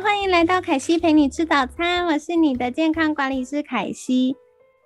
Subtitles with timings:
[0.00, 4.36] 欢迎来到凯西陪你吃早餐，我是你的健康管理师凯西。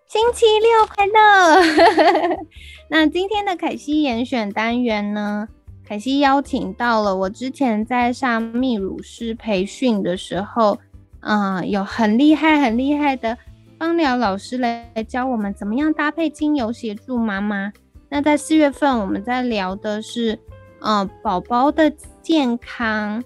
[0.06, 2.38] 星期六快乐！
[2.88, 5.46] 那今天的凯西严选单元呢？
[5.86, 10.78] 凯西邀请到了我之前在上泌乳师培训的时候，
[11.20, 13.36] 嗯，有很厉害、很厉害的
[13.78, 17.70] 芳疗老师来教我们怎么样搭配精油协助妈妈。
[18.08, 20.38] 那在四月份，我们在聊的是，
[20.80, 23.22] 嗯，宝宝的健康。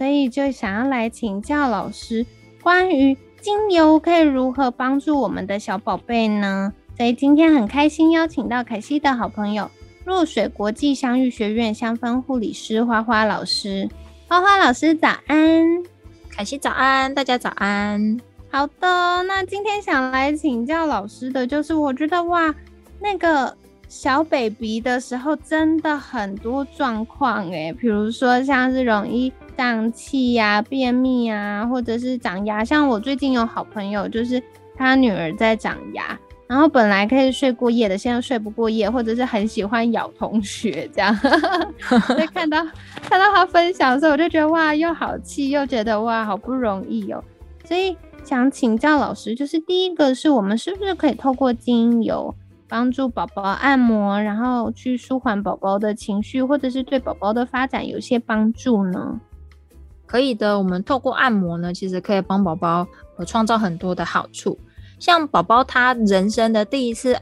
[0.00, 2.24] 所以就想要来请教老师，
[2.62, 6.72] 关于精油可以如何帮助我们的小宝贝呢？
[6.96, 9.70] 所以今天很开心邀请到凯西的好朋友，
[10.06, 13.86] 若水国际香芋学院香氛护理师花花老师。
[14.26, 15.84] 花花老师早安，
[16.30, 18.18] 凯西早安，大家早安。
[18.50, 22.54] 好的，那今天想来请教老师的就是，我觉得哇，
[22.98, 23.54] 那个
[23.86, 29.30] 小 baby 的时候真的很多状况诶，比如说像是容易。
[29.56, 32.64] 胀气呀、便秘啊，或者是长牙。
[32.64, 34.42] 像我最近有好朋友，就是
[34.76, 41.14] 他女儿在长牙，然后本来可以睡过夜的，现在睡不过夜，或者是很喜欢咬同学这样。
[42.06, 42.62] 所以看到
[43.02, 47.22] 看到他分享的时候，我就觉得哇，又好气，又觉得哇，好不容易哦。
[47.64, 52.34] 所以想请教老师，就是第一个是我们是不是可以透过精油
[52.68, 59.20] 帮助宝宝按摩，然后去舒缓宝宝的情绪，或者是对宝宝的发展有些帮助呢？
[60.10, 62.84] 可以的，我们透过按摩呢，其实可以帮宝宝
[63.16, 64.58] 呃创造很多的好处。
[64.98, 67.16] 像宝宝他人生的第一次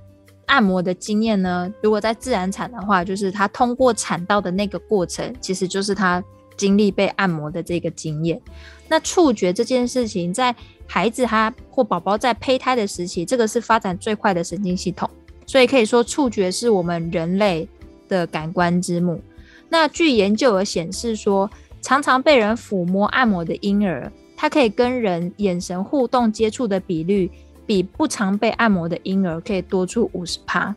[0.47, 6.25] 按摩的经验呢，如果在自然产的话，就是他通过产道的那个过程，其实就是他
[6.57, 8.41] 经历被按摩的这个经验。
[8.89, 10.57] 那触觉这件事情，在
[10.87, 15.11] 孩子他或宝宝在胚胎的时期，这个是发展最快的神经系统，
[15.47, 17.69] 所以可以说触觉是我们人类
[18.09, 19.21] 的感官之母。
[19.69, 21.51] 那据研究而显示说。
[21.81, 27.31] 常常被人抚摸按摩的婴儿，他可以跟人眼神互动接触的比率，
[27.67, 30.75] 比不常被按摩的婴儿可以多出五十趴，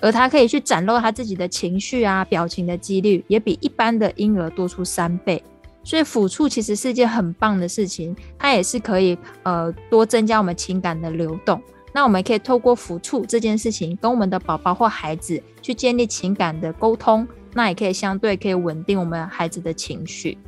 [0.00, 5.42] 而他可以去展露他自己的情绪啊、表情的几率，也比一般的婴儿多出三倍。
[5.84, 11.60] 所以抚触其实是一件很棒的事情，它也是可以呃多增加我们情感的流动。
[11.92, 17.26] 那我们可以透过抚触这件事情，跟我们的宝宝或孩子去建立情感的沟通。
[17.54, 20.38] 那也可以相对可以稳定我们孩子的情绪。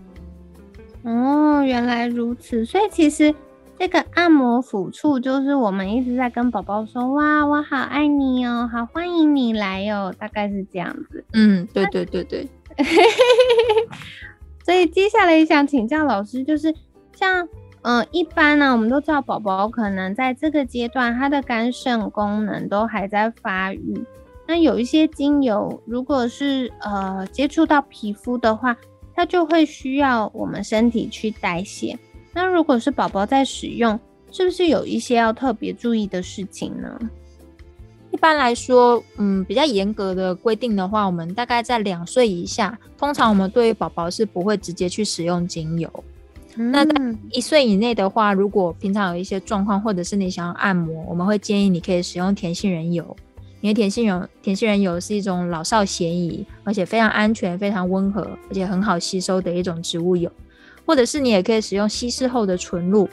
[1.02, 2.64] 哦，原来如此。
[2.64, 3.34] 所以其实
[3.78, 11.24] 这个按摩抚触，就是我们一直在跟宝宝说：“哇，我好爱你哦，好欢迎你来哦。”大概是这样子。
[11.32, 12.48] 嗯，对对对对。
[14.64, 16.74] 所以接下来想请教老师，就是
[17.14, 17.46] 像
[17.82, 24.02] 嗯，一般呢，我们都知道宝宝可能在这个阶段，他的肝肾功能都还在发育。
[24.46, 28.76] 那有一些精油，如果是呃接触到皮肤的话，
[29.14, 31.98] 它就会需要我们身体去代谢。
[32.32, 33.98] 那如果是宝宝在使用，
[34.30, 36.98] 是不是有一些要特别注意的事情呢？
[38.10, 45.90] 一般来说，嗯，比较严格的规定的话，我们大概在两岁以下，通常我们对于宝宝是不会直接去使用精油。
[46.56, 46.94] 那在
[47.32, 53.16] 一岁以内的话，如果平常有一些状况，或者是你想要按摩，我们会建议你可以使用甜杏仁油。
[53.64, 58.20] 因为甜杏仁甜杏仁油是一种老少咸宜，而且非常安全、非常温和，
[58.50, 60.30] 而且很好吸收的一种植物油。
[60.84, 63.08] 或者是你也可以使用稀释后的纯露。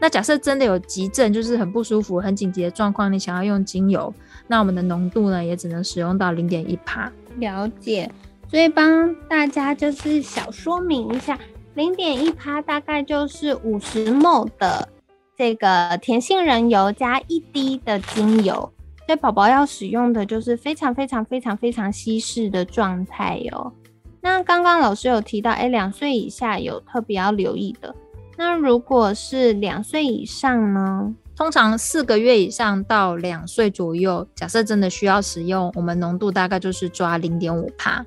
[0.00, 4.10] 那假设真的有急症，就是很不舒服、很紧急的状况，你想要用精油，
[4.46, 7.12] 那我们的浓度呢，也只能使用到零点一帕。
[7.36, 8.10] 了解。
[8.48, 11.38] 所以帮大家就是小说明一下，
[11.74, 14.88] 零点一帕大概就是五十 ml 的
[15.36, 18.72] 这个甜杏仁油加一滴的精油。
[19.10, 23.72] 所以宝宝要使用的就是非常非常非常非常稀释的状态哟。
[24.20, 27.92] 那刚刚老师有提到，哎，两岁以下有特别要留意的。
[28.36, 31.12] 那如果是两岁以上呢？
[31.34, 38.06] 通常四个月以上到两岁左右，假设真的需要使用，我们浓度大概就是抓零点五帕。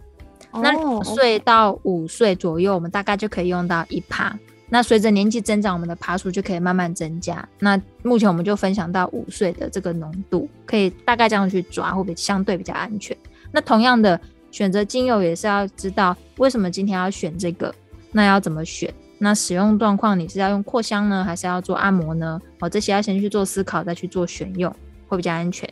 [0.54, 4.40] 那两岁到五岁左右，我们大概就可以用到一帕。
[4.74, 7.48] 那随着年纪增长，我们的爬数就可以慢慢增加。
[7.60, 13.16] 那目前我们就分享到五岁的这个浓度，可以大概这样去抓，会比相对比较安全？
[13.52, 17.72] 那同样的，选择精油也是要知道为什么今天要选这个，
[18.12, 18.92] 那要怎么选？
[19.20, 22.42] 那使用状况你是要用扩香呢，还是要做按摩呢？
[22.60, 24.76] 哦，这些要先去做思考，再去做选用，
[25.08, 25.70] 会比较安全。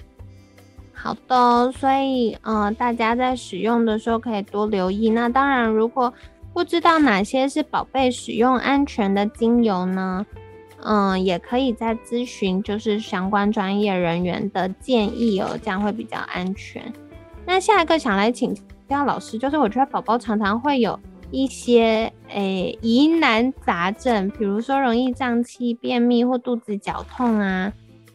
[0.93, 5.09] 好的，所以呃，大家在使用的时候可以多留意。
[5.09, 6.13] 那当然，如果
[6.53, 10.25] 不知道哪些是宝贝使用安全的精油呢？
[10.83, 16.81] 嗯，也可以再咨询就是相关专业人员的建议哦，这样会比较安全。
[17.45, 18.55] 那下一个想来请
[18.89, 20.99] 教老师，就是我觉得宝宝常常会有
[21.29, 27.71] 一些诶疑难杂症，比如说容易胀气、便秘或肚子绞痛啊，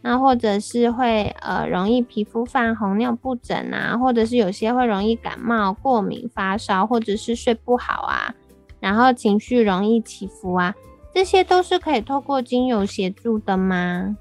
[0.09, 8.33] 那或者是会呃容易皮肤泛红、尿布疹啊，或者是有些会容易感冒、过敏、发烧，或者是睡不好啊，
[8.79, 10.73] 然后情绪容易起伏啊。
[11.13, 14.17] 这些都是可以透过精油协助的吗？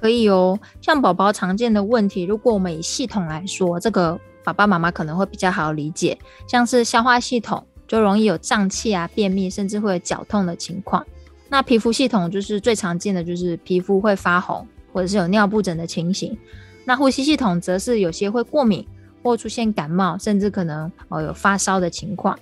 [0.00, 0.56] 可以哦。
[0.80, 6.16] 像宝宝常见的问题，如果我们以系统来说，这个爸爸妈妈可能会比较好理解。
[6.46, 11.04] 像是消化系统就容易有胀气啊、便秘，甚至会有绞痛的情况。
[11.48, 16.36] 那皮肤系统就是最常见的，就是皮肤会发红，或者是有尿布疹的情形。
[16.84, 18.86] 那呼吸系统则是有些会过敏
[19.22, 22.38] 或出现感冒，甚至可能哦有发烧的情况。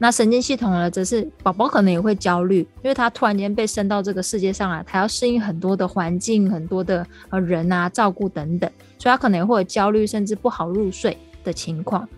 [0.00, 12.08] 那神经系统呢，则是宝宝可能也会焦虑，因为他突然间被生到这个世界上来，他要适应很多的环境、很多的呃人啊、照顾等等，所以他可能也会有焦虑，甚至不好入睡的情况。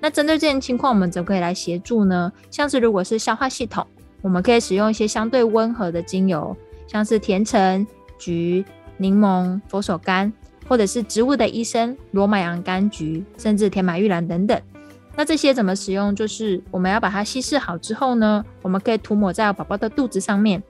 [0.00, 2.32] 那针对这件情况，我们怎么可以来协助呢？
[2.50, 3.86] 像是如果是消化系统，
[4.20, 6.56] 我们可以使用一些相对温和的精油，
[6.88, 7.86] 像是甜橙、
[8.18, 8.64] 橘、
[8.98, 10.30] 柠檬、佛手柑，
[10.68, 14.60] 或者是植物的医生罗马洋甘菊，甚至甜马玉兰等等。
[15.16, 16.14] 那这些怎么使用？
[16.14, 20.62] 就是我们要把它稀释好之后呢，我们可以涂抹在宝宝的肚子上面，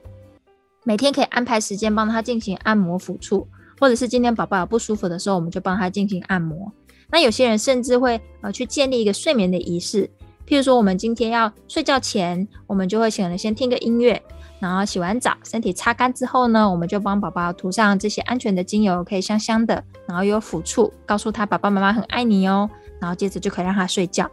[0.85, 3.47] 每天可以安排时间帮他进行按摩抚触，
[3.79, 6.73] 或者是今天宝宝有不舒服的时候，我们就帮他进行按摩。
[7.11, 10.09] 那有些人甚至会呃去建立一个睡眠的仪式，
[10.47, 14.23] 譬如说我们今天要睡觉前，我们就会选择先听个音乐，
[14.60, 22.69] 然后洗完澡，身体擦干之后呢，我们就帮宝宝涂上这些安全的精油，可以香香的，然后有抚触，告诉他爸爸妈妈很爱你哦，
[23.00, 24.28] 然后接着就可以让他睡觉。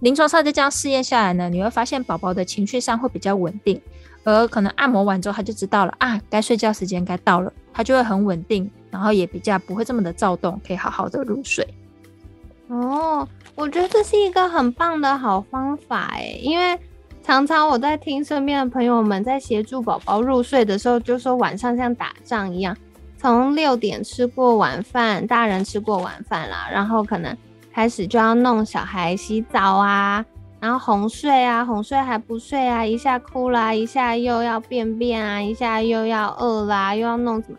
[0.00, 3.80] 临床上就这样试验下来呢，你会发现宝宝的情绪上会比较稳定，
[4.22, 11.66] 而可能按摩完之后他就知道了啊，该睡觉时间该到了，他就会很稳定，然后也比较不会这么的躁动，可以好好的入睡。
[12.68, 16.78] 哦，我觉得这是一个很棒的好方法诶，因为
[17.24, 22.76] 常常我在听身边的朋友们在协助宝宝入睡的时候，就说晚上像打仗一样，
[23.16, 27.34] 从六点吃过晚饭，大人吃过晚饭啦，然后可能。
[27.72, 30.24] 开始就要弄小孩洗澡啊，
[30.60, 37.58] 然后哄睡啊，哄睡还不睡啊，一下哭啦，一下又要便便啊，一下又要饿啦，又要弄什么，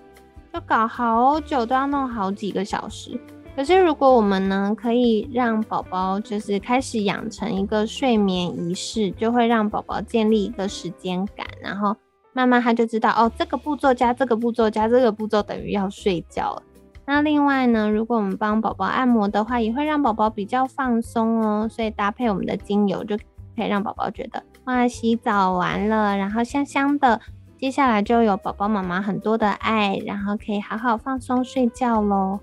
[0.54, 3.20] 就搞好久，都要弄好几个小时。
[3.56, 11.96] 可是如果我们呢，可以让宝宝就是开始养成一个睡眠仪式，就会让宝宝建立一个时间感，然后
[12.34, 16.64] 慢慢他就知道哦，这个步骤加这个步骤加这个步骤等于要睡觉了。
[17.06, 21.70] 那另外呢，如果我们帮宝宝按摩的话，也会让宝宝比较放松哦。
[21.70, 23.16] 所以搭配我们的精油，就
[23.56, 27.22] 可以让宝宝觉得哇，洗澡完了，然后香香的，
[27.58, 32.40] 接下来就有宝宝妈妈很多的爱，然后可以好好放松睡觉喽。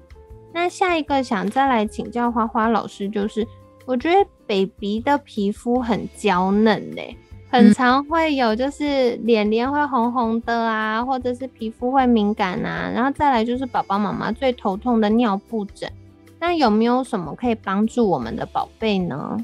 [0.52, 3.47] 那下一个想再来请教花花老师，就是
[3.87, 7.16] 我觉得 baby 的皮肤很娇嫩嘞。
[7.50, 15.92] 很常会有，就是脸脸会红红的啊，或者是皮肤会敏感啊，然后再来就是宝宝妈妈最头痛的尿布疹。
[16.40, 19.37] 那有没有什么可以帮助我们的宝贝呢？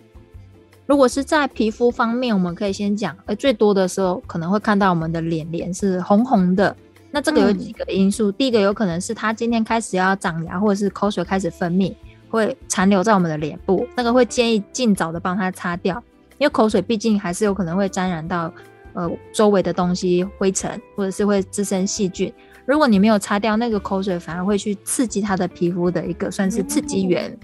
[0.87, 6.75] 如果是在皮肤方面，我们可以先讲，呃，最多的时候可能会看到我们的脸脸是红红的。
[7.11, 11.95] 那这个有几个因素，第一个有可能是他今天开始要长牙，或者是口水开始分泌，
[12.29, 16.03] 会残留在我们的脸部，那个会建议尽早的帮他擦掉。
[16.37, 18.53] 因为口水毕竟还是有可能会沾染到
[18.93, 22.33] 呃周围的东西、灰尘，或者是会滋生细菌。
[22.65, 27.37] 如果你没有擦掉那个口水，反而会去刺激他的皮肤的一个算是刺激源。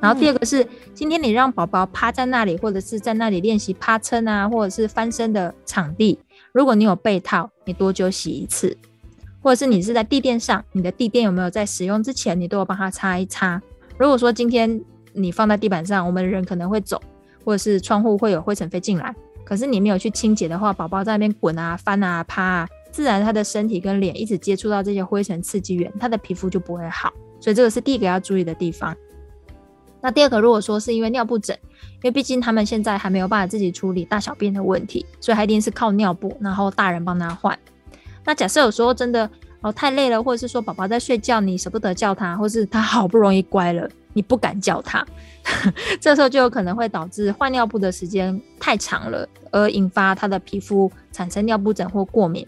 [0.00, 6.18] 然后第二个是，今天你让宝宝趴在那里，或者是在那里练习趴撑啊，或者是翻身的场地，
[6.52, 8.76] 如果你有被套，你多久洗一次？
[9.42, 13.60] 或者是你是在地垫上，你的地垫有没有在使用之前，你都要帮他擦一擦？
[13.98, 14.80] 如果说今天
[15.12, 17.00] 你放在地板上，我们人可能会走。
[17.44, 19.12] 或者是窗户会有灰尘飞进来，
[19.44, 27.12] 可是你没有去清洁的话，宝宝在那边滚啊、翻啊、趴啊，自然他的身体跟脸一直接触到这些灰尘刺激源，他的皮肤就不会好。
[27.40, 28.96] 所以这个是第一个要注意的地方。
[30.00, 37.58] 那第二个，如果说是因为尿布疹，因为毕竟他们现在还没有办法自己处理大小便的问题，所以他一定是靠尿布，然后大人帮他换。
[38.24, 39.28] 那假设有时候真的
[39.60, 45.04] 哦太累了，或者是说宝宝在睡觉，你舍不得叫他，或是他好不容易乖了，你不敢叫他，
[46.00, 52.46] 这时候就有可能会导致换尿布的时间太长了，而引发他的皮肤产生尿布疹或过敏。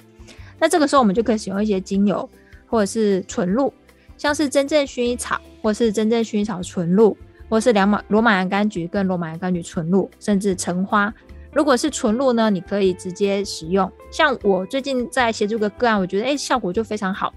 [0.58, 2.28] 那这个时候我们就可以使用一些精油
[2.66, 3.72] 或者是纯露，
[4.16, 7.16] 像是真正薰衣草，或是真正薰衣草纯露，
[7.48, 11.12] 或是两马罗马洋甘菊跟罗马洋甘菊纯露，甚至橙花。
[11.54, 13.90] 如果是纯露呢，你可以直接使用。
[14.10, 17.32] 像我最近在协助个个案，我觉得哎效果就非常好，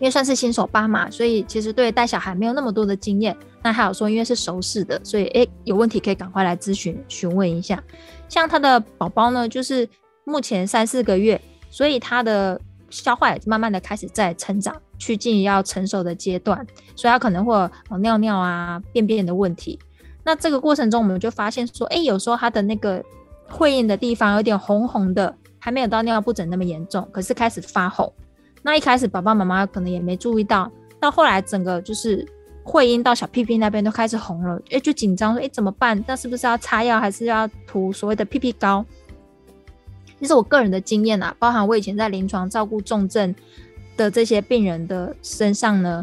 [0.00, 3.36] 因为算是新手爸妈，所以其实对带小孩没有那么多的经验。
[3.62, 7.82] 那还有说，因为是熟识的，所以哎有问题可以赶快来咨询询问一下。
[8.28, 9.88] 像他的宝宝呢，就是
[10.24, 11.40] 目前三四个月，
[11.70, 16.66] 所以他的消化慢慢的开始在成长，趋近要成熟的阶段，
[16.96, 19.78] 所以他可能会尿尿啊、便便的问题。
[20.24, 23.04] 那这个过程中，我们就发现说，哎，有时候他的那个
[23.46, 28.10] 会阴的地方有点红红的，还没有到尿布疹那么严重，可是开始发红。
[28.62, 32.26] 那一开始爸爸妈妈可能也没注意到，到后来整个就是
[32.62, 36.02] 会阴到小屁屁那边都开始红了，哎，就紧张说，哎，怎么办？
[36.06, 38.82] 那是不是要擦药，还是要涂所谓的屁屁膏？
[40.18, 43.34] 这是我个人的经验啊，包含我以前在临床照顾重症
[43.94, 46.02] 的这些病人的身上呢。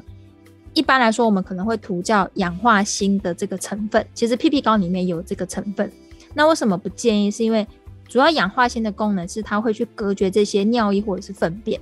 [0.73, 5.91] 一般来说，我们可能会涂叫氧化锌的这个成分，其实屁屁膏里面有这个成分。
[6.33, 7.29] 那为什么不建议？
[7.29, 7.67] 是因为
[8.07, 11.79] 主要氧化锌的功能是它会去隔绝这些尿液或者是粪便。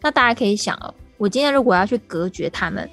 [0.00, 2.88] 那大家可以想哦，我今天如果要去隔绝它们，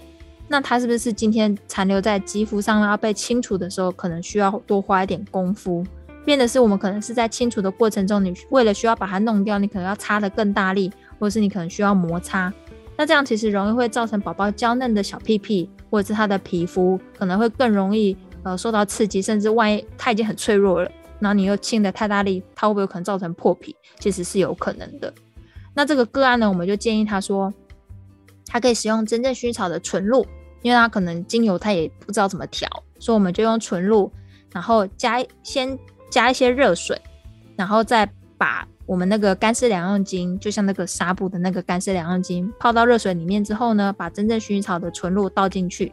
[0.48, 5.86] 那它是不是今天残留在肌肤上要被清除的时候，可能需要多花一点功夫？
[6.26, 12.52] 变的是我们可能是在清除的过程中，你为了需要把它弄掉，你可能要擦的更大力，或者是你可能需要摩擦。
[12.98, 23.76] 那这样其实容易会造成宝宝娇嫩的小屁屁，或者是他的皮肤可能会更容易呃受到刺激，甚至万一他已经很脆弱了，然后你又亲的太大力，他会不会有可能造成破皮？
[24.00, 25.14] 其实是有可能的。
[25.74, 27.54] 那这个个案呢，我们就建议他说，
[28.46, 30.26] 他可以使用真正薰衣草的纯露，
[30.62, 34.10] 因为他可能精油他也不知道怎么调，所以我们就用纯露，
[34.54, 35.78] 然后加先
[36.10, 36.98] 加一些热水，
[37.58, 38.66] 然后再把。
[38.86, 45.92] 我们那个干湿两用巾，就像那个纱布的那个干湿两用巾，泡到热水里面之后呢，把真正薰衣草的纯露倒进去，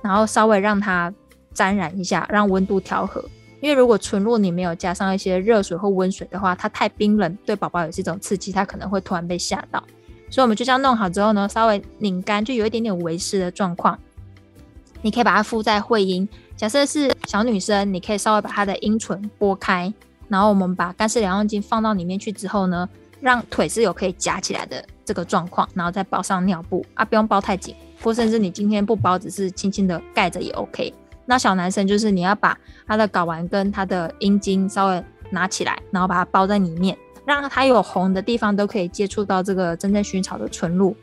[0.00, 1.12] 然后稍微让它
[1.52, 3.22] 沾染一下，让温度调和。
[3.60, 9.84] 因为如果纯露你没有加上一些热水或温水的话，它太冰冷，对宝宝也是一种刺激，它可能会突然被吓到。
[10.30, 13.98] 所以我们就这样弄好之后呢，稍微拧干，就有一点点微湿的状况，
[15.02, 16.26] 你可以把它敷在会阴。
[16.56, 19.92] 假设是小女生，你可以稍微把她的阴唇拨开。
[20.30, 22.88] 然后我们把干湿两用巾放到里面去之后呢，
[23.20, 30.94] 让腿是有可以夹起来的这个状况，然后再包上尿布啊，不用包太紧，或甚至你今天不包，只是轻轻的盖着也 OK。
[31.26, 32.56] 那小男生就是你要把
[32.86, 40.96] 他的睾丸跟他的阴茎稍微拿起来，然后把它包在里面，让他有红的地方都可以接触到这个真正薰衣草的纯露。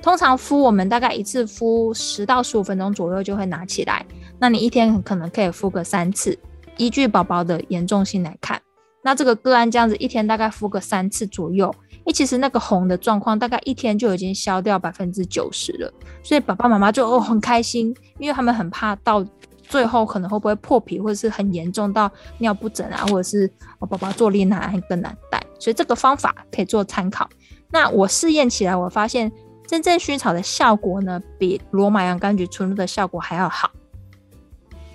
[0.00, 4.06] 通常敷我们大概一次敷十到十五分钟左右就会拿起来，
[4.38, 6.38] 那你一天可能可以敷个三次。
[6.78, 8.60] 依据宝宝的严重性来看，
[9.02, 11.74] 那这个个案这样子一天大概敷个三次左右，
[12.06, 15.92] 诶，其实那个红的状况大概一天就已经消掉百分之九十了，
[16.22, 19.24] 所以爸爸妈妈就哦很开心，因为他们很怕到
[19.60, 27.28] 最后可能会不会破皮，或者是很严重到尿不疹啊，或者是我宝宝坐立难安更难带，所以这个方法可以做参考。
[27.70, 29.30] 那我试验起来，我发现
[29.66, 33.70] 真正薰衣草的效果呢，比罗马洋甘菊纯露的效果还要好。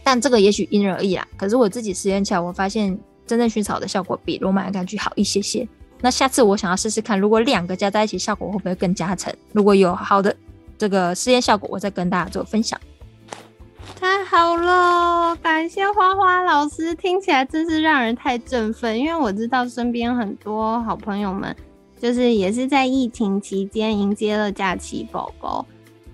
[0.04, 1.28] 但这个也许因人而异啦。
[1.38, 5.68] 可是我自己实验起来，我发现真正薰草的效果比罗马洋甘菊好一些些。
[6.02, 9.34] 那下次我想要试试看，如果两个加在一起，效果会不会更加成？
[9.54, 10.36] 如果有好的
[10.78, 12.78] 这个实验效果，我再跟大家做分享。
[14.00, 19.00] 太好了，感谢花花老师，听起来真是让人太振奋。
[19.00, 21.56] 因为我知道身边很多好朋友们，
[22.02, 25.66] 就是也是在疫情期间迎接了假期宝宝。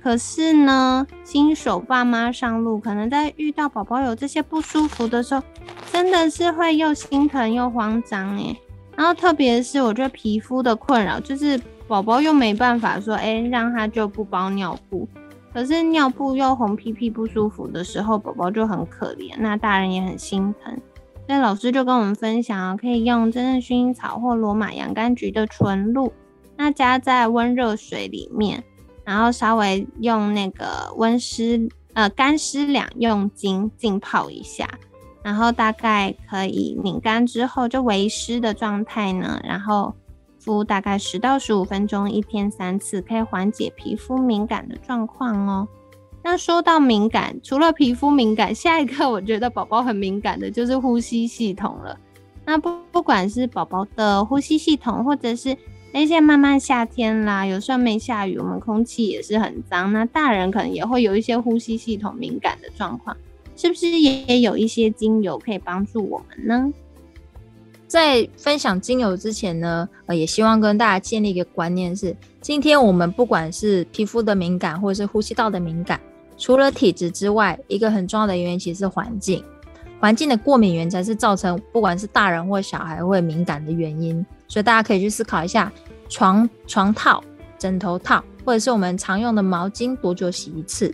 [0.02, 5.44] 可是呢，新手爸妈上路，可能在遇到宝宝有这些不舒服的时候，
[5.92, 8.58] 真的是会又心疼又慌张诶。
[8.96, 15.08] 然后特别是我觉得皮肤的困扰，就是宝宝又没办法说，哎，让他就不包尿布，
[15.54, 20.78] 可是尿布又红屁屁不舒服的时候，宝宝就很可怜，那大人也很心疼。
[21.28, 26.12] 所以老师就跟我们分享啊，可以用真正薰衣草或罗马洋甘菊的纯露，
[26.58, 28.64] 那加在温热水里面。
[29.10, 34.70] 然后稍微用那个温湿呃干湿两用巾浸泡一下，
[35.24, 39.96] 然后大概可以拧干之后就微湿的状态呢，然后
[40.38, 45.68] 敷大概十到十五分钟，一天三次，可以缓解皮肤敏感的状况哦。
[46.22, 51.98] 那说到敏感，除了皮肤敏感，下一个我觉得宝宝很敏感的就是呼吸系统了。
[52.46, 55.58] 那不不管是宝宝的呼吸系统，或者是
[55.92, 63.18] 哎，现在慢慢夏天啦，有时候没下雨，我们空气也是很脏，那大人可能也会有一些呼吸系统敏感的状况，
[63.56, 66.72] 是不是也有一些精油可以帮助我们呢？
[67.88, 76.00] 在分享精油之前呢，呃，也希望跟大家建立一个观念是：今天我们不管是皮肤的敏感，或者是呼吸道的敏感，
[76.38, 79.44] 除了体质之外，一个很重要的原因其实是环境。
[80.00, 84.26] 环境的过敏原才是造成不管是大人或小孩会敏感的原因。
[84.48, 85.72] 所以大家可以去思考一下，
[86.08, 87.24] 床床套、
[87.58, 90.94] 枕头套，或者是我们常用的毛巾，多久洗一次？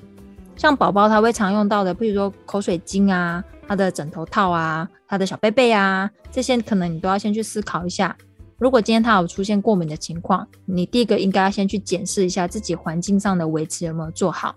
[0.56, 3.44] 像宝宝他会常用到的，比如说口水巾啊。
[3.68, 8.16] 他的枕头套啊，他的小被被啊，这些可能你都要先去思考一下。
[8.60, 14.54] 如果今天他有出现过敏的情况，你第一个应该要先去检视一下自己环境上的维持有没有做好。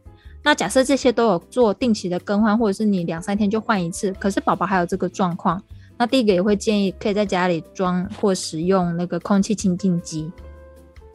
[0.49, 5.62] 那假设这些都有做定期的更换，或者是你两三天就换一次，可是宝宝还有这个状况，
[5.99, 10.33] 那第一个也会建议可以在家里装或使用那个空气清净机，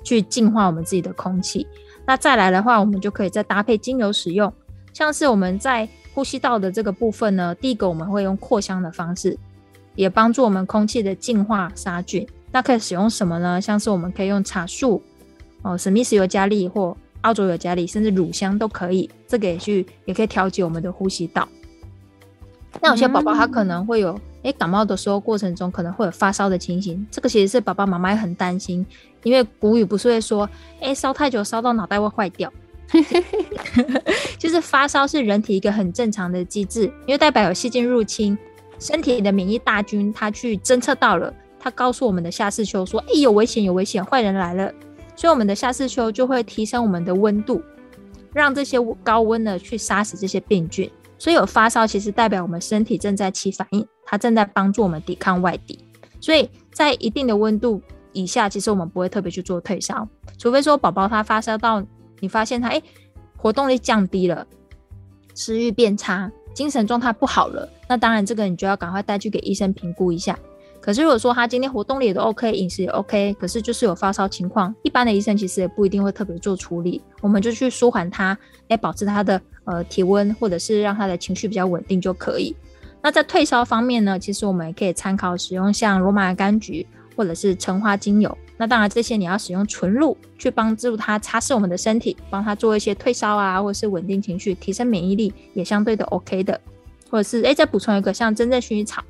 [0.03, 1.65] 去净化我们自己的空气。
[2.05, 4.53] 那再来的话，我们就可以再搭配精油使用，
[4.93, 5.89] 像是我们在。
[6.15, 9.35] 呼吸道的这个部分呢，第一个我们会用扩香的方式，
[9.95, 12.23] 也帮助我们空气的净化杀菌。
[12.51, 13.59] 那可以使用什么呢？
[13.59, 15.01] 像是我们可以用茶树、
[15.63, 19.09] 哦史密斯尤加利或澳洲有加利，甚至乳香都可以。
[19.27, 21.45] 这个也去也可以调节我们的呼吸道。
[22.81, 28.85] 那有些宝宝他可能会有，诶感冒的时候过程中可能会有发烧的情形，这个其实是爸爸妈妈也很担心，
[29.21, 30.49] 因为古语不是会说，
[30.79, 32.51] 诶烧太久烧到脑袋会坏掉。
[34.37, 38.37] 就是发烧是人体一个很正常的机制，因为代表有细菌入侵，
[38.77, 44.71] 身体的免疫大军它去侦测到了，它告诉我们的下视丘说：“哎，有危险，有危险，坏人来了。”
[45.15, 47.61] 所以我们的下视丘就会提升我们的温度，
[48.33, 50.89] 让这些高温呢去杀死这些病菌。
[51.17, 55.79] 所以有发烧其实代表我们身体正在起反应，它正在帮助我们抵抗外敌。
[56.19, 61.83] 所以在一定的温度以下，其实我们不会特别去做退烧，除非说宝宝他发烧到。
[62.19, 62.81] 你发现他哎，
[63.35, 64.47] 活动力降低了，
[65.35, 70.39] 食欲变差，精神状态不好了，那当然这个你就要赶快带去给医生评估一下。
[70.83, 82.53] 可是如果说他今天活动力也都 OK，饮食也 OK，可是就是有发烧情况，一般的医生其实也不一定会特别做处理，我们就去舒缓他，哎，保持他的呃体温，或者是让他的情绪比较稳定就可以。
[83.01, 88.37] 那在退烧方面呢，其实我们也可以参考使用像罗马柑橘或者是橙花精油。
[88.57, 96.59] 那当然，这些你要使用纯露去帮助它擦拭我们的身体，帮它做一些退烧啊，或者是稳定情绪、提升免疫力，也相对的 OK 的。
[97.09, 99.03] 或者是哎，再补充一个像真正薰衣草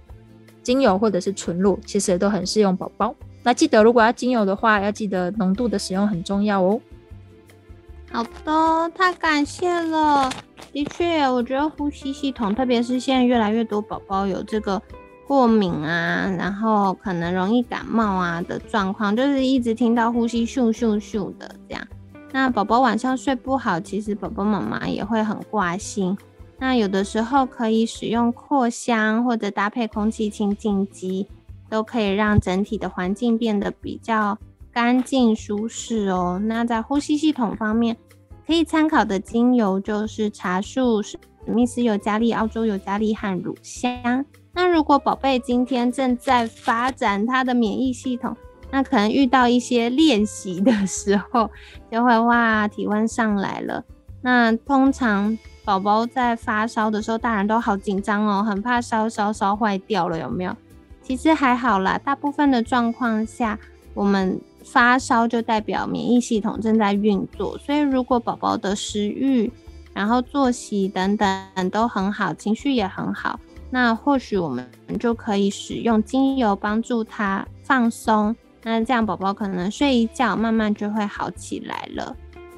[0.64, 3.14] 精油或者是纯露，其实都很适用宝宝。
[3.44, 6.80] 那记得如果要精油的话，要记得浓度的使用很重要哦。
[8.12, 10.32] 好的，太感谢了。
[10.72, 14.82] 的确，我觉得呼吸系统，特别是现在越来越多宝宝有这个。
[15.26, 21.88] 过敏啊，然后可能容易感冒啊的状况，就是一直听到呼吸咻咻咻的这样。
[22.34, 26.16] 那宝宝晚上睡不好，其实宝宝妈妈也会很挂心。
[26.60, 31.28] 那有的时候可以使用扩香或者搭配空气清净机，
[31.70, 34.38] 都可以让整体的环境变得比较
[34.72, 36.40] 干净舒适哦。
[36.44, 37.98] 那在呼吸系统方面，
[38.48, 44.26] 可以参考的精油就是茶树、史密斯尤加利、澳洲尤加利和乳香。
[44.54, 48.38] 那如果宝贝今天正在发展他的免疫系统，
[48.72, 51.50] 那可能遇到一些练习的时候，
[51.92, 53.84] 就会哇体温上来了。
[54.22, 60.56] 那通常宝宝在发烧的时候，大人都好紧张哦，很怕烧烧烧坏掉了，有没有？
[61.02, 63.58] 其实还好啦，大部分的状况下，
[63.94, 67.58] 我们发烧就代表免疫系统正在运作。
[67.58, 69.52] 所以如果宝宝的食欲、
[69.94, 73.40] 然后作息等等都很好，情绪也很好。
[73.70, 74.68] 那或许我们
[75.00, 82.16] 就可以使用精油帮助他放松，那这样宝宝可能睡一觉，慢慢就会好起来了。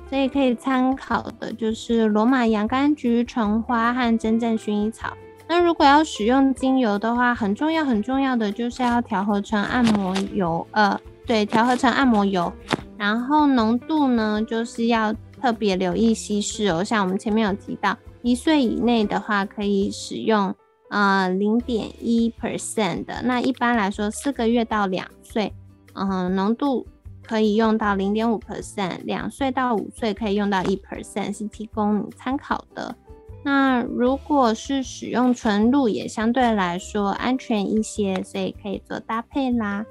[0.10, 5.12] 所以可以参考的就是罗马洋甘菊、橙花和真正薰衣草。
[5.48, 12.52] 那如果要使用精油的话，很重要很重要的就是要调和成按摩油，呃，对，调和成按摩油。
[12.98, 16.84] 然后浓度呢，就是要特别留意稀释哦。
[16.84, 20.56] 像我们前面有提到，一岁以内的话可以使用。
[20.92, 25.52] 呃，零点一 percent 的，那一般来说，四个月到两岁，
[25.94, 26.86] 嗯，浓度
[27.28, 32.96] 可以用到零点五 percent，两岁到五岁可以用到一 percent，是提供你参考的。
[33.44, 39.86] 那如果是使用纯露，也相对来说安全一些，所以可以做搭配啦。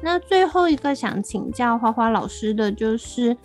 [0.00, 3.36] 那最后一个想请教花花老师的就是，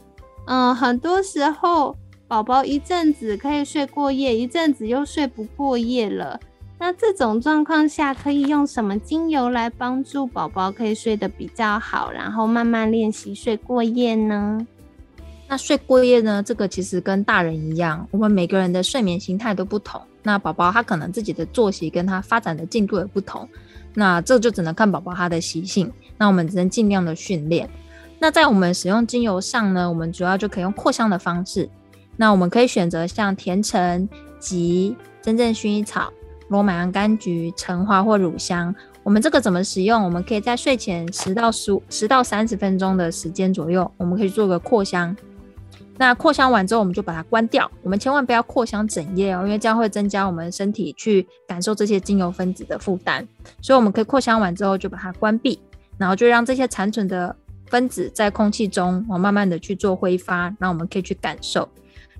[0.47, 1.95] 嗯，很多时候
[2.27, 6.39] 宝宝一阵子可以睡过夜，一阵子又睡不过夜了。
[6.85, 14.67] 那这种状况下，可以用什么精油来帮助宝宝可以睡得比较好，然后慢慢练习睡过夜呢？
[15.47, 16.43] 那睡过夜呢？
[16.43, 20.01] 这个其实跟大人一样，我们每个人的睡眠形态都不同。
[20.23, 23.47] 那宝宝他可能自己的作息跟他发展的进度也不同，
[23.93, 25.89] 那这就只能看宝宝他的习性。
[26.17, 27.69] 那我们只能尽量的训练。
[28.19, 31.69] 那在我们使用精油上呢，我们主要就可以用扩香的方式。
[32.17, 36.11] 那我们可以选择像甜橙、及真正薰衣草。
[36.53, 40.03] 罗马洋甘菊、橙花或乳香，我们这个怎么使用？
[40.03, 45.17] 我们可以在睡前十到十五、十到三十分钟的时间左右，我们可以做个扩香。
[45.97, 47.69] 那扩香完之后，我们就把它关掉。
[47.81, 53.27] 我们千万不要扩香整夜哦，因为这样会增加我们身体去感受这些精油分子的负担。
[53.59, 55.59] 所以我们可以扩香完之后就把它关闭，
[55.97, 57.35] 然后就让这些残存的
[57.65, 61.67] 分子在空气中，我慢慢的去做挥发，那我们可以去感受。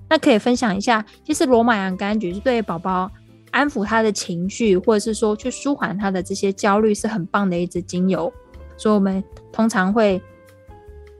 [0.08, 3.08] 那可以分享一下，其实罗马洋甘菊是对宝宝。
[3.54, 8.30] 安抚他的情绪，或者是说去舒缓他的这些焦虑，是很棒的一支精油。
[8.76, 10.20] 所以我们通常会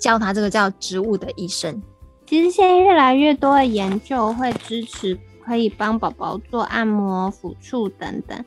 [0.01, 1.81] 叫它这个叫植物的医生。
[2.27, 8.45] 其实现在越来越多的研究会支持可以帮宝宝做按摩、抚触等等。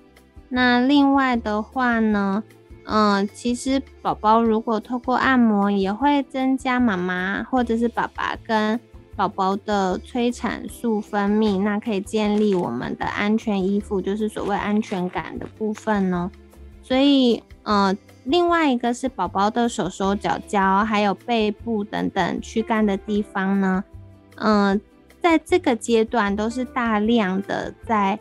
[0.49, 2.43] 那另外的话呢，
[2.83, 8.77] 嗯，其实宝宝如果透过按摩，也会增加妈妈或者是爸爸跟。
[9.17, 16.31] 宝宝的催产素分泌，那可以建立我们的安全依附，就是所谓安全感的部分呢。
[16.83, 23.83] 所以，呃，另外一个是宝宝的手手脚脚，还有背部等等躯干的地方呢，
[24.35, 24.79] 嗯，
[25.19, 28.19] 在这个阶段都是大量的在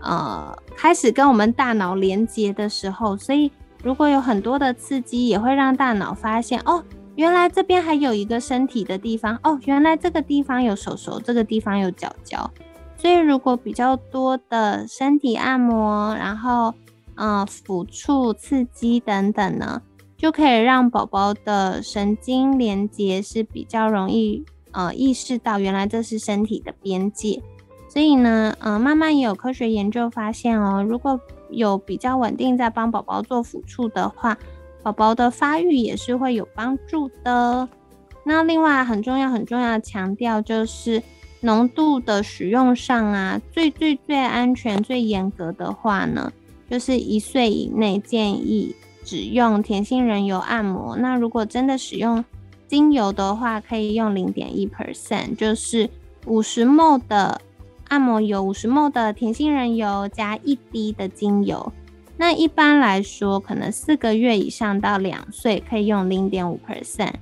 [0.00, 3.50] 呃开始跟我们大脑连接的时候，所以
[3.82, 6.84] 如果有很多的刺激，也会让大脑发现哦。
[7.16, 12.50] 原来这边还有一个身体的地方哦，原来这个地方有手手，这个地方有脚脚，
[12.98, 16.74] 所以如果比较多的身体按摩，然后
[17.14, 19.80] 嗯抚触、刺激等等呢，
[20.18, 27.42] 就可以让宝宝的神经连接是比较容易呃意识到原来这是身体的边界，
[27.88, 34.36] 所以呢，嗯，慢慢也有科学研究发现哦，如果有比较稳定在帮宝宝做抚触的话。
[34.86, 37.68] 宝宝的发育也是会有帮助的。
[38.22, 41.02] 那另外很重要、很重要强调就是
[41.40, 46.32] 浓度的使用上啊，最最最安全、最严格的话呢，
[46.70, 50.96] 就是一岁以内建议只用甜杏仁油按摩。
[50.96, 52.24] 那如果真的使用
[52.68, 55.90] 精油的话，可以用零点一 percent，就是
[56.26, 57.40] 五十 ml 的
[57.88, 61.72] 按摩油，五十 ml 的甜杏仁油加一滴的精油。
[62.18, 67.12] 那一般来说，可能四个月以上到两岁可以用零点五 percent，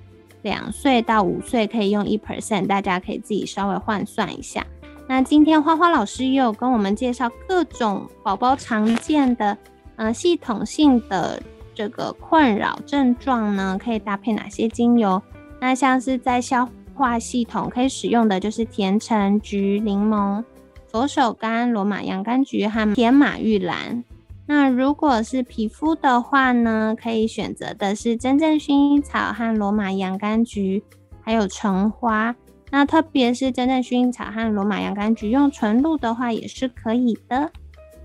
[0.43, 4.65] 两岁到五岁可以用一 percent，大家可以自己稍微换算一下。
[5.09, 9.59] 那今天花花老师也有跟我们介绍各种宝宝常见的，
[9.97, 11.43] 呃，系统性的
[11.75, 15.21] 这个困扰症状呢，可以搭配哪些精油？
[15.61, 20.45] 那像是在消化系统可以使用的就是甜橙、橘、柠檬、
[20.87, 24.05] 佛手柑、罗马洋甘菊和甜马玉兰。
[24.47, 30.85] 那如果是皮肤的话呢，可以选择的是真正薰衣草和罗马洋甘菊，
[31.23, 32.37] 还有橙花。
[32.71, 37.51] 那特别是真正薰衣草和罗马洋甘菊用纯露的话也是可以的。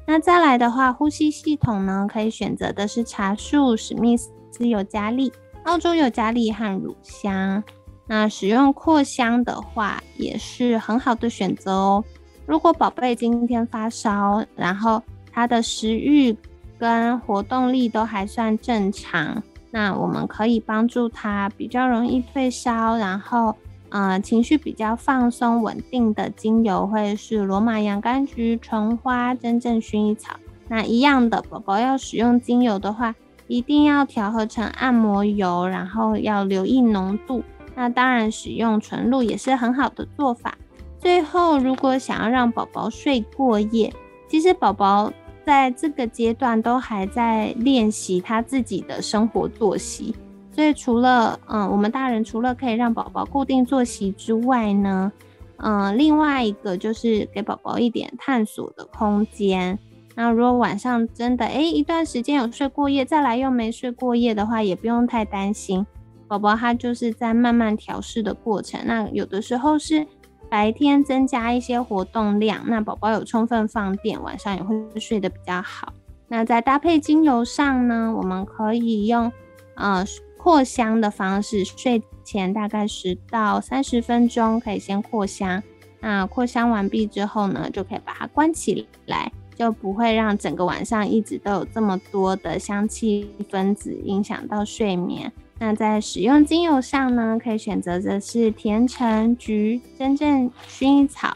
[0.05, 5.31] 那再来的话，呼吸系统呢，可以选择的是茶树、史密斯尤加利、
[5.65, 7.63] 澳洲尤加利和乳香。
[8.07, 12.03] 那使用扩香的话，也是很好的选择哦。
[12.45, 15.03] 如果宝贝今天发烧，然后
[15.39, 16.35] 他的食欲
[16.77, 23.55] 跟活动力都还算正常，那我们可以帮助他比较容易退烧，然后
[23.87, 30.35] 呃情绪比较放松稳定的精油会是罗马洋甘菊、橙花、真正薰衣草。
[30.67, 33.15] 那一样的，宝宝要使用精油的话，
[33.47, 37.41] 一定要调和成按摩油，然后要留意浓度。
[37.75, 40.57] 那当然，使用纯露也是很好的做法。
[40.99, 43.93] 最后，如果想要让宝宝睡过夜，
[44.27, 45.13] 其实宝宝。
[45.49, 50.13] 在这个阶段都还在练习他自己的生活作息，
[50.51, 55.11] 所以除了嗯，我们大人除了可以让宝宝固定作息之外呢，
[55.57, 59.79] 嗯，另外一个就是给宝宝一点探索的空间。
[60.13, 65.83] 那如果晚上真的诶一段时间有睡过夜，再来又没睡过夜的话，也不用太担心，
[66.27, 68.79] 宝宝他就是在慢慢调试的过程。
[68.85, 70.05] 那有的时候是。
[70.49, 75.93] 白天增加一些活动量，那宝宝有充分放电，晚上也会睡得比较好。
[76.27, 79.31] 那在搭配精油上呢，我们可以用
[79.75, 80.03] 呃
[80.37, 85.61] 扩香的方式，睡前大概十到三十分钟可以先扩香。
[85.99, 95.31] 那扩香完毕之后呢，就可以把它关起来，就不会让整个晚上一直都有这么多的香气分子影响到睡眠。
[95.59, 101.35] 那在使用精油上呢，可以选择的是甜橙、橘、真正薰衣草、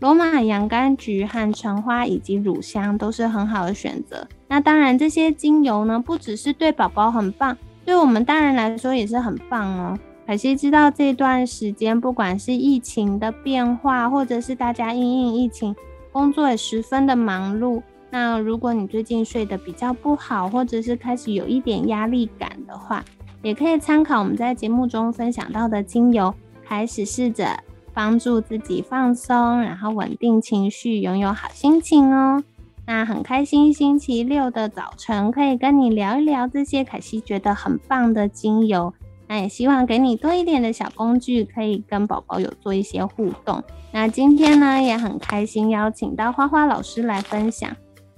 [0.00, 4.26] 罗马洋甘菊和橙花，以及乳香都是很好的选择。
[4.48, 9.98] 那当然，这些精油呢，不只是对宝宝很棒，对我们大人来说也是很棒哦。
[10.26, 15.74] 可惜知道这段时间，不管是疫情的变化，或者是大家因应疫情，
[16.10, 17.80] 工作也十分的忙碌。
[18.10, 23.04] 那如果你最近睡得比较不好，或者是开始有一点压力感的话，
[23.42, 26.32] 也可以参考我们在节目中分享到的精油，
[26.64, 27.58] 开始试着
[27.92, 32.42] 帮助自己放松，然后稳定情绪，拥有好心情哦。
[32.86, 38.92] 那很开心，星期六的早晨可以跟你聊一聊这些凯西觉得很棒的精油。
[39.28, 43.62] 那也希望给你多一点的小工具，可以跟宝宝有做一些互动。
[43.92, 47.70] 那今天呢，也很开心邀请到花花老师来分享。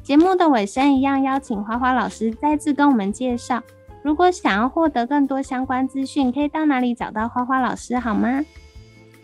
[0.03, 3.63] 节目的尾声一样，邀请花花老师再次跟我们介绍。
[4.05, 8.45] 如果想要获得更多相关资讯，可以到哪里找到花花老师好吗？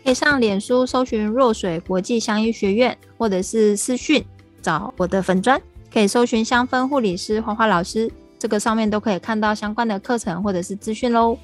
[0.03, 4.25] 可以上脸书搜寻若水国际香医学院，或者是私讯
[4.59, 5.61] 找我的粉砖，
[5.93, 11.37] 可以搜寻香氛护理师花花老师，这个上面都可以看到相关的课程或者是资讯喽。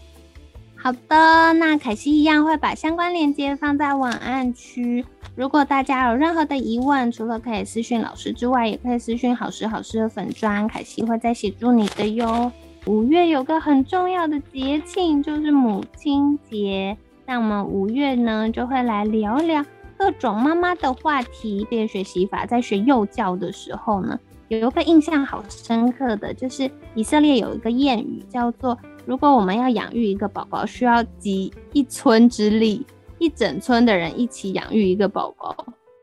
[0.76, 5.06] 好的，那凯西一样会把相关链接放在文案区。
[5.36, 12.52] 如果大家有任何的疑问，除了可以私讯老师之外，也可以私讯好时好事的粉砖，凯西会再协助你的哟。
[12.88, 16.97] 五月有个很重要的节庆，就是母亲节。
[17.26, 19.63] 那我们五月呢，就会来聊聊
[19.97, 21.67] 各种妈妈的话题。
[21.69, 32.86] 这个学习法在学幼教的时候呢，有一个印象好深刻的就是以色列有一个谚语，叫做“如果我们要养育一个宝宝，需要集一村之力，
[33.19, 35.54] 一整村的人一起养育一个宝宝”。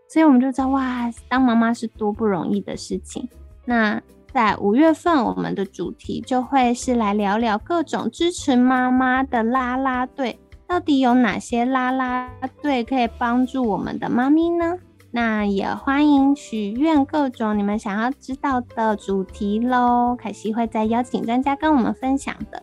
[0.07, 3.27] 所以我们就知道，哇，当妈妈是多不容易的事情。
[3.65, 4.03] 那
[4.35, 12.29] 在五月份，我们的主题就会是来聊聊各种支持妈妈的啦啦队，到底有哪些啦啦
[12.61, 14.77] 队可以帮助我们的妈咪呢？
[15.13, 22.61] 那也欢迎许愿各种你们想要知道的主题喽，凯西会再邀请专家跟我们分享的。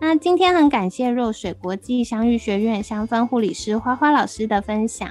[0.00, 5.10] 那今天很感谢若水国际香芋学院香氛护理师花花老师的分享。